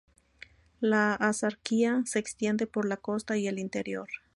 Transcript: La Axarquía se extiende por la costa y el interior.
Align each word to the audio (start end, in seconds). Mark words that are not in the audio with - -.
La 0.79 1.13
Axarquía 1.13 2.01
se 2.05 2.17
extiende 2.17 2.65
por 2.65 2.87
la 2.87 2.97
costa 2.97 3.37
y 3.37 3.45
el 3.47 3.59
interior. 3.59 4.09